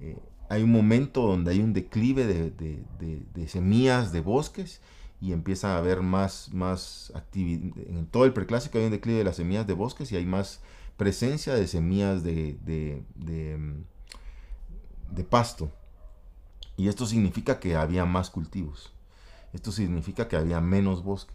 [0.00, 0.18] eh,
[0.50, 4.82] hay un momento donde hay un declive de, semillas de bosques
[5.22, 7.78] y empieza a haber más, más actividad.
[7.88, 10.60] En todo el preclásico hay un declive de las semillas de bosques y hay más
[10.98, 12.58] presencia de semillas de,
[15.10, 15.70] de, pasto.
[16.76, 18.92] Y esto significa que había más cultivos.
[19.52, 21.34] Esto significa que había menos bosque.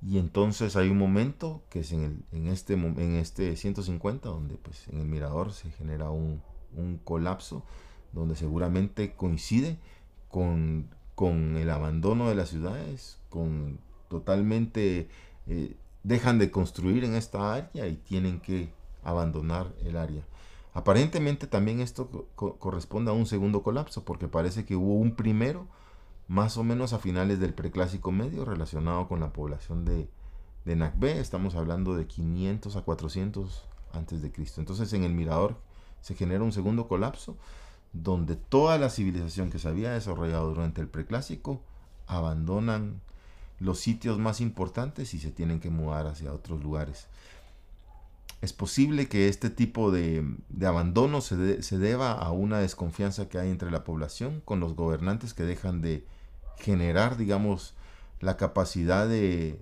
[0.00, 5.00] Y entonces hay un momento que es en, este, en este 150 donde pues en
[5.00, 6.40] el mirador se genera un,
[6.76, 7.64] un colapso
[8.12, 9.78] donde seguramente coincide
[10.28, 15.08] con, con, el abandono de las ciudades, con totalmente
[15.46, 18.70] eh, dejan de construir en esta área y tienen que
[19.02, 20.22] abandonar el área.
[20.78, 25.66] Aparentemente también esto corresponde a un segundo colapso porque parece que hubo un primero
[26.28, 30.08] más o menos a finales del preclásico medio relacionado con la población de,
[30.64, 31.20] de.
[31.20, 34.60] Estamos hablando de 500 a 400 antes de Cristo.
[34.60, 35.56] Entonces en el mirador
[36.00, 37.36] se genera un segundo colapso
[37.92, 41.60] donde toda la civilización que se había desarrollado durante el preclásico
[42.06, 43.00] abandonan
[43.58, 47.08] los sitios más importantes y se tienen que mudar hacia otros lugares.
[48.40, 50.24] Es posible que este tipo de,
[50.64, 55.34] abandono se, se, deba a una desconfianza que hay entre la población con los gobernantes
[55.34, 56.04] que dejan de
[56.56, 57.74] generar, digamos,
[58.20, 59.60] la capacidad de,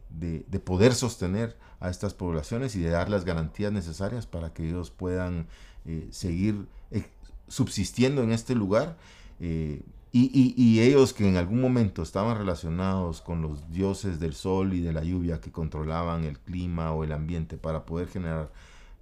[0.65, 5.47] poder sostener a estas poblaciones y de dar las garantías necesarias para que ellos puedan
[5.85, 7.05] eh, seguir eh,
[7.49, 8.97] subsistiendo en este lugar.
[9.41, 9.83] Eh,
[10.19, 14.93] y, ellos que en algún momento estaban relacionados con los dioses del sol y de
[14.93, 18.51] la lluvia que controlaban el clima o el ambiente para poder generar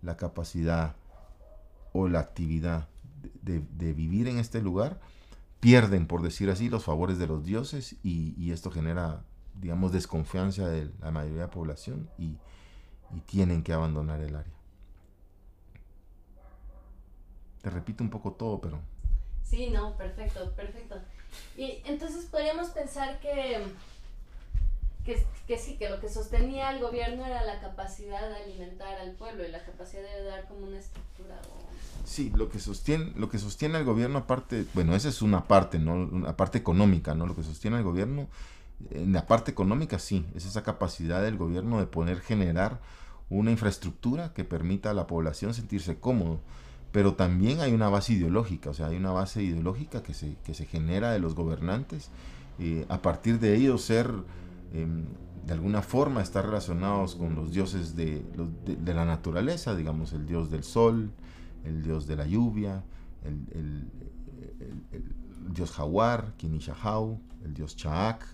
[0.02, 0.96] la capacidad
[1.92, 2.88] o la actividad
[3.42, 5.00] de vivir en este lugar,
[5.64, 9.24] pierden, por decir así, los favores de los dioses y, esto genera,
[9.58, 12.36] digamos, desconfianza de la mayoría de la población y,
[13.26, 14.52] tienen que abandonar el área.
[17.62, 18.78] Te repito un poco todo, pero...
[19.44, 20.96] Sí, no, perfecto, perfecto.
[21.56, 23.64] Y entonces podríamos pensar que
[25.46, 29.46] que, sí, que lo que sostenía al gobierno era la capacidad de alimentar al pueblo
[29.46, 31.40] y la capacidad de dar como una estructura.
[32.04, 35.78] Sí, lo que sostiene, lo que sostiene al gobierno aparte, bueno, esa es una parte,
[35.78, 35.92] ¿no?
[35.92, 37.26] Una parte económica, ¿no?
[37.26, 38.28] Lo que sostiene al gobierno,
[38.90, 42.80] en la parte económica sí, es esa capacidad del gobierno de poder generar
[43.28, 46.40] una infraestructura que permita a la población sentirse cómodo.
[46.94, 50.54] Pero también hay una base ideológica, o sea, hay una base ideológica que se, que
[50.54, 52.08] se genera de los gobernantes,
[52.58, 54.08] eh, a partir de ellos ser
[54.74, 55.04] Em,
[55.46, 58.24] de alguna forma estar relacionados con los dioses de,
[58.84, 61.12] la naturaleza, digamos el dios del sol,
[61.64, 62.82] el dios de la lluvia,
[63.22, 63.90] el,
[65.52, 68.26] dios jaguar, Kinishahau, el dios Chaak,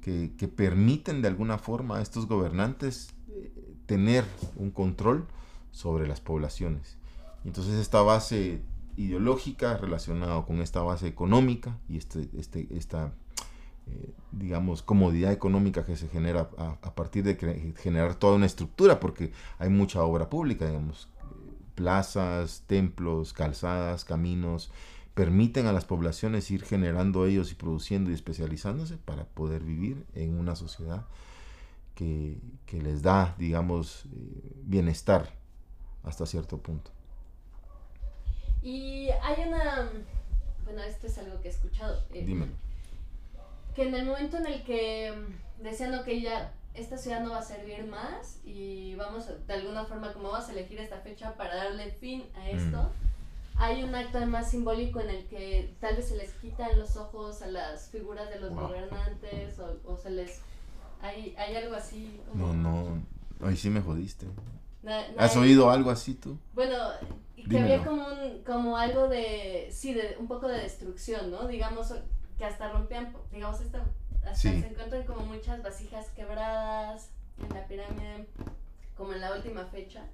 [0.00, 3.52] que, permiten de alguna forma a estos gobernantes eh,
[3.84, 4.24] tener
[4.56, 5.26] un control
[5.72, 6.95] sobre las poblaciones.
[7.46, 8.60] Entonces esta base
[8.96, 13.12] ideológica relacionada con esta base económica y este, este, esta
[13.88, 19.32] eh, digamos, comodidad económica que se genera a, partir de generar toda una estructura, porque
[19.58, 21.08] hay mucha obra pública, digamos,
[21.76, 24.72] plazas, templos, calzadas, caminos,
[25.14, 30.36] permiten a las poblaciones ir generando ellos y produciendo y especializándose para poder vivir en
[30.38, 31.06] una sociedad
[31.94, 32.40] que,
[32.72, 35.32] les da, digamos, eh, bienestar
[36.02, 36.95] hasta cierto punto.
[38.66, 39.88] Y hay una,
[40.64, 42.02] bueno, esto es algo que he escuchado.
[42.12, 42.52] Eh, Dímelo
[43.76, 47.40] que en el momento en el que mm, decían, que ya esta ciudad no va
[47.40, 51.54] a servir más y vamos de alguna forma como vamos a elegir esta fecha para
[51.54, 53.58] darle fin a esto, mm.
[53.58, 57.42] hay un acto más simbólico en el que tal vez se les quitan los ojos
[57.42, 60.40] a las figuras de los gobernantes o, se les...
[61.02, 63.02] Hay, hay algo así No, no,
[63.42, 64.26] ahí sí me jodiste.
[65.16, 66.38] ¿Has oído algo así tú?
[66.54, 66.76] Bueno,
[67.48, 71.46] que había como, un, como algo de, sí, de un poco de destrucción, ¿no?
[71.46, 71.92] Digamos,
[72.38, 73.84] que hasta rompían, digamos, hasta
[74.34, 78.26] se encuentran como muchas vasijas quebradas en la pirámide,
[78.96, 80.04] como en la última fecha.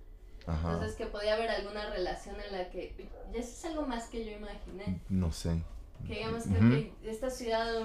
[0.47, 2.95] Entonces que podía haber alguna relación en la que,
[3.33, 5.01] y eso es algo más que yo imaginé.
[5.09, 5.63] No sé.
[6.07, 7.85] Que digamos que esta ciudad,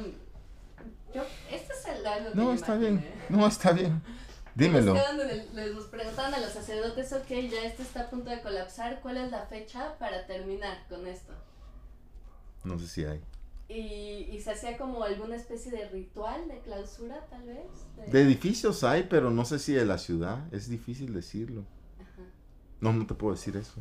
[1.13, 4.01] yo, este es el algo No, está bien, no, está bien.
[4.57, 4.95] Dímelo.
[4.95, 9.17] Les, les preguntaban a los sacerdotes, ok, ya esto está a punto de colapsar, ¿cuál
[9.17, 11.31] es la fecha para terminar con esto?
[12.63, 13.21] No sé si hay.
[13.69, 18.11] Y, se hacía como alguna especie de ritual de clausura, tal vez.
[18.11, 20.51] De, edificios hay, pero no sé si de la ciudad.
[20.51, 21.63] Es difícil decirlo.
[22.79, 23.73] No, no te puedo decir eso.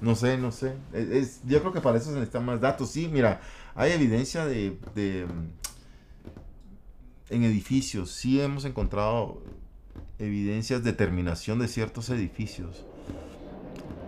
[0.00, 0.74] No sé, no sé.
[0.92, 2.90] Es, yo creo que para eso se necesitan más datos.
[2.90, 3.40] Sí, mira,
[3.74, 5.26] hay evidencia de, de
[7.30, 8.10] en edificios.
[8.10, 9.42] Sí hemos encontrado
[10.22, 12.84] evidencias de terminación de ciertos edificios.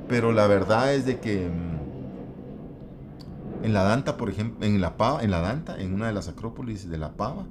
[0.09, 1.75] Pero la verdad es de que mm,
[3.65, 6.29] en la Danta, por ejemplo, en la Pava, en la Danta, en una de las
[6.29, 7.47] acrópolis de la Pava,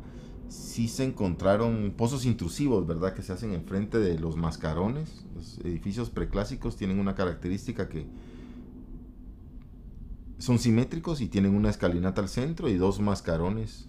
[0.47, 3.13] sí se encontraron pozos intrusivos, ¿verdad?
[3.13, 5.25] Que se hacen enfrente de los mascarones.
[5.35, 8.05] Los edificios preclásicos tienen una característica que
[10.37, 13.87] son simétricos y tienen una escalinata al centro y dos mascarones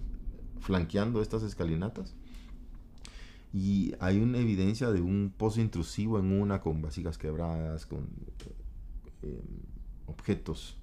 [0.61, 2.15] flanqueando estas escalinatas.
[3.55, 8.09] Y hay una evidencia de un pozo intrusivo en una con vasijas quebradas, con
[9.23, 9.45] eh,
[10.07, 10.77] objetos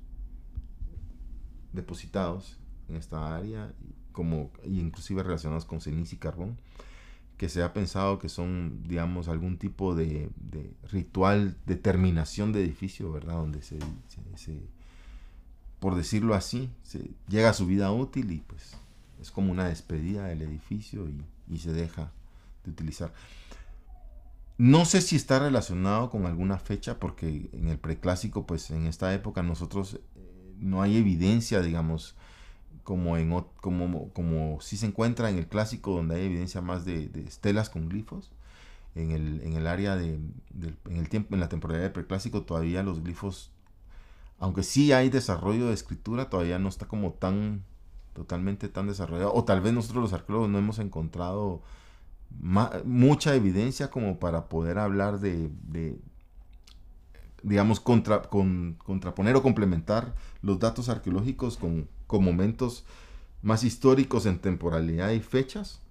[1.73, 2.57] depositados
[2.87, 3.73] en esta área,
[4.13, 6.57] como inclusive relacionados con ceniza y carbón,
[7.35, 10.29] que se ha pensado que son, digamos, algún tipo de,
[10.89, 13.33] ritual de terminación de edificio, ¿verdad?
[13.33, 13.79] Donde se,
[15.81, 16.69] por decirlo así,
[17.27, 18.77] llega su vida útil y pues
[19.19, 21.21] es como una despedida del edificio y,
[21.53, 22.13] y se deja
[22.63, 23.13] de utilizar.
[24.57, 29.13] No sé si está relacionado con alguna fecha, porque en el preclásico, pues en esta
[29.13, 32.15] época nosotros eh, no hay evidencia, digamos,
[32.83, 37.09] como en como, como si se encuentra en el clásico, donde hay evidencia más de,
[37.27, 38.31] estelas con glifos.
[38.93, 42.83] En el, en el área de, en el tiempo, en la temporada de preclásico, todavía
[42.83, 43.49] los glifos,
[44.37, 47.63] aunque sí hay desarrollo de escritura, todavía no está como tan
[48.13, 49.33] totalmente tan desarrollado.
[49.33, 51.61] O tal vez nosotros los arqueólogos no hemos encontrado
[52.39, 55.49] mucha evidencia como para poder hablar de,
[57.43, 62.85] digamos, contra, con, contraponer o complementar los datos arqueológicos con, con, momentos
[63.41, 65.81] más históricos en temporalidad y fechas,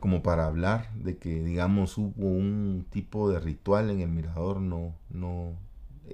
[0.00, 4.94] como para hablar de que, digamos, hubo un tipo de ritual en el mirador, no,
[5.10, 5.54] no,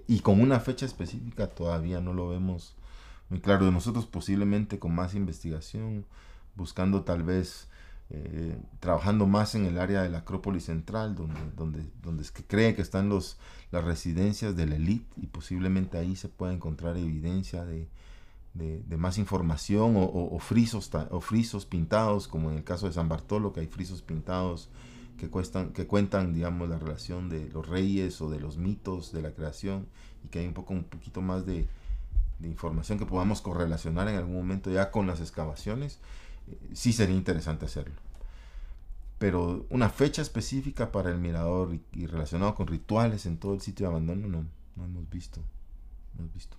[0.06, 2.76] y con una fecha específica todavía no lo vemos
[3.28, 3.66] muy claro.
[3.66, 6.04] De nosotros posiblemente con más investigación,
[6.54, 7.68] buscando tal vez
[8.14, 12.44] eh, trabajando más en el área de la Acrópolis Central, donde, donde, donde es que
[12.44, 13.38] cree que están los,
[13.70, 17.88] las residencias de la élite y posiblemente ahí se pueda encontrar evidencia de,
[18.98, 23.54] más información o, o, frisos, o frisos pintados, como en el caso de San Bartolo,
[23.54, 24.68] que hay frisos pintados
[25.16, 29.22] que, cuestan, que cuentan, digamos, la relación de los reyes o de los mitos de
[29.22, 29.86] la creación
[30.22, 31.66] y que hay un, poco, un poquito más de,
[32.40, 35.98] de información que podamos correlacionar en algún momento ya con las excavaciones
[36.72, 37.94] sí sería interesante hacerlo.
[39.18, 43.86] Pero una fecha específica para el mirador y, relacionado con rituales en todo el sitio
[43.86, 44.44] de abandono no,
[44.76, 45.40] no hemos visto.
[46.14, 46.56] No hemos visto.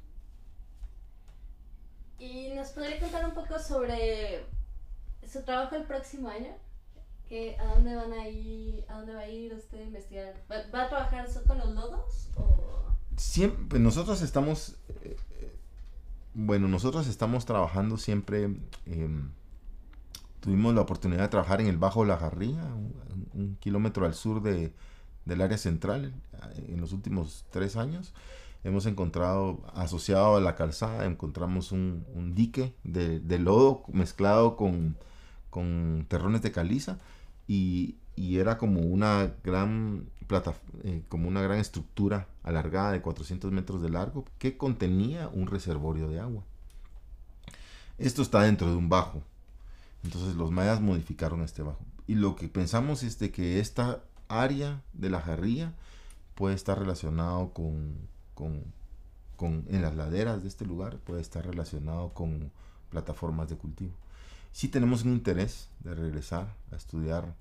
[2.20, 4.46] ¿Y nos podría contar un poco sobre
[5.30, 6.54] su trabajo el próximo año?
[7.28, 8.86] ¿Que, ¿A dónde van a ir?
[8.88, 10.34] ¿A dónde va a ir usted a investigar?
[10.50, 12.30] ¿Va, a trabajar con los lodos?
[13.18, 15.56] Siempre, nosotros estamos, eh, eh,
[16.34, 18.56] bueno, nosotros estamos trabajando siempre
[20.44, 22.62] Tuvimos la oportunidad de trabajar en el Bajo La Jarría,
[23.34, 24.74] un, kilómetro al sur de,
[25.24, 26.14] del área central,
[26.68, 28.14] en los últimos tres años.
[28.66, 34.98] Hemos encontrado, asociado a la calzada, encontramos un, dique de, lodo mezclado con,
[35.50, 36.98] con, terrones de caliza
[37.48, 43.82] y, era como una gran plata, eh, como una gran estructura alargada de 400 metros
[43.82, 46.44] de largo que contenía un reservorio de agua.
[47.98, 49.24] Esto está dentro de un bajo,
[50.04, 51.84] entonces los mayas modificaron este bajo.
[52.08, 55.74] Y lo que pensamos es de que esta área de la jarría
[56.36, 57.96] puede estar relacionado con,
[58.34, 58.64] con,
[59.36, 62.52] con, en las laderas de este lugar, puede estar relacionado con
[62.90, 63.94] plataformas de cultivo.
[64.52, 67.36] Si tenemos un interés de regresar a estudiar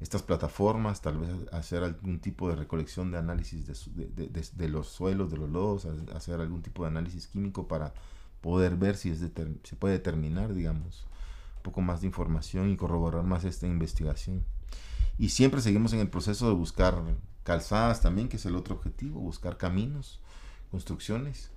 [0.00, 4.88] estas plataformas, tal vez hacer algún tipo de recolección de análisis de, de, de, los
[4.88, 7.92] suelos, de los lodos, hacer algún tipo de análisis químico para
[8.40, 11.06] poder ver si es se puede determinar, digamos,
[11.62, 14.44] poco más de información y corroborar más esta investigación.
[15.18, 17.02] Y siempre seguimos en el proceso de buscar
[17.42, 20.20] calzadas también, que es el otro objetivo, buscar caminos,
[20.70, 21.50] construcciones,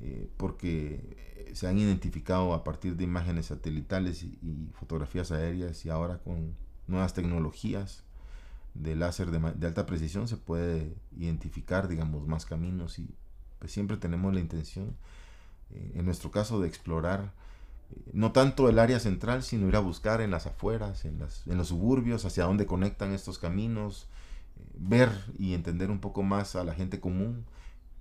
[0.00, 4.38] eh, porque se han identificado a partir de imágenes satelitales y,
[4.74, 6.54] fotografías aéreas y ahora con
[6.86, 8.04] nuevas tecnologías
[8.74, 13.14] de láser de, alta precisión se puede identificar, digamos, más caminos y
[13.58, 14.96] pues siempre tenemos la intención,
[15.70, 17.32] eh, en nuestro caso, de explorar
[18.12, 22.24] no tanto el área central, sino ir a buscar en las afueras, en, los suburbios,
[22.24, 24.08] hacia dónde conectan estos caminos,
[24.56, 27.44] eh, ver y entender un poco más a la gente común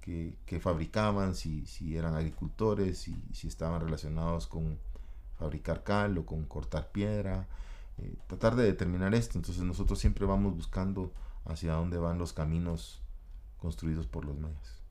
[0.01, 1.65] que, fabricaban, si,
[1.95, 4.79] eran agricultores, si, si estaban relacionados con
[5.37, 7.47] fabricar cal o con cortar piedra,
[7.99, 9.37] eh, tratar de determinar esto.
[9.37, 11.13] Entonces nosotros siempre vamos buscando
[11.45, 13.01] hacia dónde van los caminos
[13.59, 14.81] construidos por los mayas.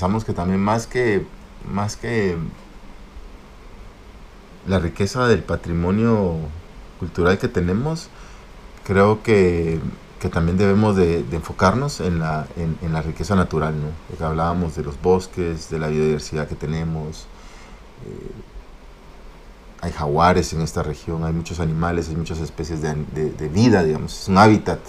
[0.00, 1.26] Pensamos que también más que,
[1.70, 2.34] más que
[4.66, 6.36] la riqueza del patrimonio
[6.98, 8.08] cultural que tenemos,
[8.82, 9.78] creo que,
[10.32, 13.88] también debemos de, enfocarnos en la, en, la, riqueza natural, ¿no?
[14.08, 17.26] Porque hablábamos de los bosques, de la biodiversidad que tenemos.
[18.06, 18.32] Eh,
[19.82, 24.22] hay jaguares en esta región, hay muchos animales, hay muchas especies de, vida, digamos.
[24.22, 24.80] Es un hábitat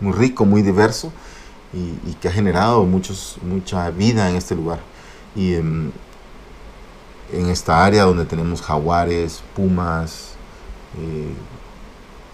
[0.00, 1.12] muy rico, muy diverso
[1.74, 4.80] y, que ha generado muchos, mucha vida en este lugar.
[5.34, 5.92] Y en,
[7.32, 10.34] esta área donde tenemos jaguares, pumas,
[10.98, 11.34] eh,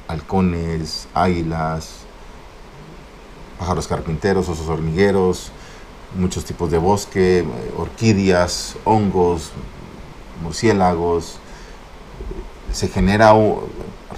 [0.08, 2.00] halcones, águilas,
[3.58, 5.52] pájaros carpinteros, osos hormigueros,
[6.14, 7.44] muchos tipos de bosque,
[7.78, 9.52] orquídeas, hongos,
[10.42, 11.38] murciélagos,
[12.72, 13.34] se genera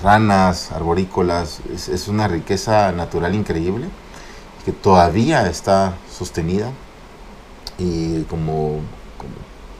[0.02, 3.88] ranas, arborícolas, es, una riqueza natural increíble
[4.64, 6.70] que todavía está sostenida
[7.78, 8.80] y como,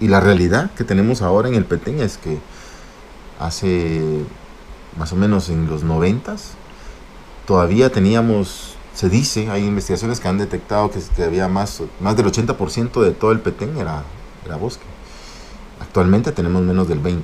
[0.01, 2.39] y la realidad que tenemos ahora en el Petén es que
[3.39, 4.25] hace
[4.99, 6.53] más o menos en los noventas,
[7.47, 13.01] todavía teníamos, se dice, hay investigaciones que han detectado que, había más, más del 80%
[13.01, 14.03] de todo el Petén era,
[14.45, 14.85] era bosque.
[15.81, 17.23] Actualmente tenemos menos del 20%.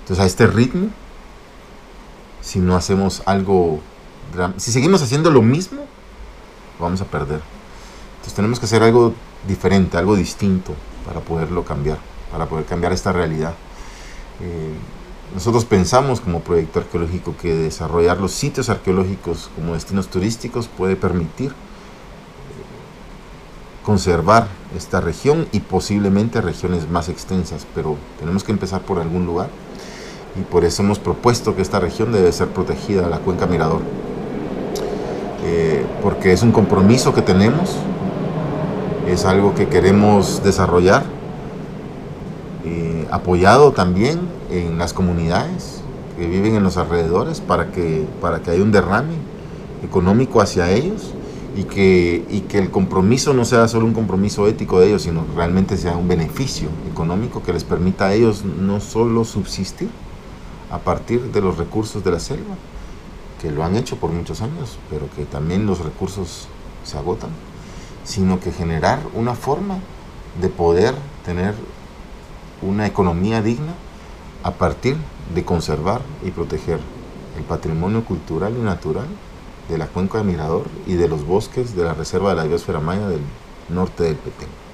[0.00, 0.88] Entonces a este ritmo,
[2.40, 3.80] si no hacemos algo,
[4.56, 5.86] si seguimos haciendo lo mismo,
[6.78, 7.40] vamos a perder.
[8.16, 9.14] Entonces tenemos que hacer algo
[9.46, 10.74] diferente, algo distinto
[11.06, 11.98] para poderlo cambiar,
[12.30, 13.54] para poder cambiar esta realidad.
[14.40, 14.74] Eh,
[15.34, 21.50] nosotros pensamos como proyecto arqueológico que desarrollar los sitios arqueológicos como destinos turísticos puede permitir
[21.50, 21.54] eh,
[23.84, 29.50] conservar esta región y posiblemente regiones más extensas, pero tenemos que empezar por algún lugar
[30.36, 33.82] y por eso hemos propuesto que esta región debe ser protegida, la cuenca Mirador,
[35.50, 37.74] eh, porque es un compromiso que tenemos,
[39.08, 41.04] es algo que queremos desarrollar,
[42.66, 44.20] eh, apoyado también
[44.50, 45.80] en las comunidades
[46.18, 49.14] que viven en los alrededores para que, para que haya un derrame
[49.82, 51.14] económico hacia ellos
[51.56, 55.24] y que, y que el compromiso no sea solo un compromiso ético de ellos, sino
[55.34, 59.88] realmente sea un beneficio económico que les permita a ellos no solo subsistir
[60.70, 62.54] a partir de los recursos de la selva,
[63.40, 66.48] que lo han hecho por muchos años, pero que también los recursos
[66.84, 67.30] se agotan,
[68.04, 69.78] sino que generar una forma
[70.40, 71.54] de poder tener
[72.62, 73.72] una economía digna
[74.42, 74.96] a partir
[75.34, 76.80] de conservar y proteger
[77.36, 79.06] el patrimonio cultural y natural
[79.68, 82.80] de la cuenca de Mirador y de los bosques de la Reserva de la Biosfera
[82.80, 83.20] Maya del
[83.68, 84.67] norte del Petén.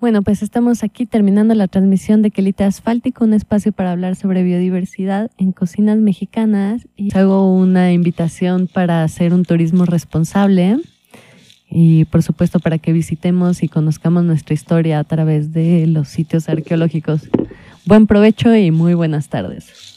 [0.00, 4.42] Bueno, pues estamos aquí terminando la transmisión de Quelite Asfáltico, un espacio para hablar sobre
[4.42, 6.88] biodiversidad en cocinas mexicanas.
[6.96, 10.78] Y hago una invitación para hacer un turismo responsable
[11.68, 16.48] y por supuesto para que visitemos y conozcamos nuestra historia a través de los sitios
[16.48, 17.28] arqueológicos.
[17.84, 19.89] Buen provecho y muy buenas tardes.